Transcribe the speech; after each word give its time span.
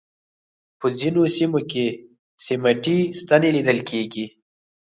په 0.79 0.87
ځینو 0.99 1.23
سیمو 1.35 1.59
کې 1.71 1.85
سیمټي 2.45 2.99
ستنې 3.21 3.49
لیدل 3.55 3.79
کېږي. 3.89 4.25